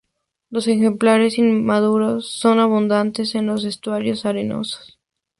Los 0.49 0.67
ejemplares 0.67 1.37
inmaduros 1.37 2.25
son 2.27 2.57
abundantes 2.57 3.35
en 3.35 3.45
los 3.45 3.65
estuarios 3.65 4.25
arenosos. 4.25 4.99